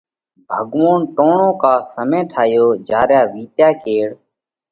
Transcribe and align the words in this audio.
ڀڳوونَ 0.49 0.99
ٽوڻو 1.15 1.49
ڪا 1.61 1.73
سمئي 1.93 2.21
ٺايو 2.31 2.67
جيا 2.87 3.01
را 3.09 3.21
وِيتيا 3.33 3.69
ڪيڙ 3.83 4.07